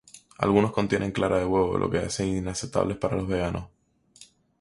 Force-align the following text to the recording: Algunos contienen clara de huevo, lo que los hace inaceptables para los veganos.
Algunos 0.39 0.71
contienen 0.71 1.11
clara 1.11 1.37
de 1.37 1.45
huevo, 1.45 1.77
lo 1.77 1.87
que 1.87 1.97
los 1.97 2.07
hace 2.07 2.25
inaceptables 2.25 2.97
para 2.97 3.17
los 3.17 3.27
veganos. 3.27 3.65